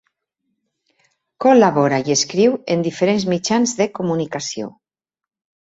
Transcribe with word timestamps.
Col·labora 1.45 1.99
i 2.09 2.15
escriu 2.17 2.57
en 2.77 2.87
diferents 2.89 3.29
mitjans 3.37 3.79
de 3.83 3.91
comunicació. 4.01 4.75